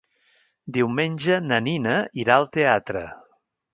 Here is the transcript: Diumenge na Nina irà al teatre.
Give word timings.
Diumenge 0.77 1.37
na 1.49 1.59
Nina 1.67 1.99
irà 2.25 2.39
al 2.41 2.49
teatre. 2.59 3.05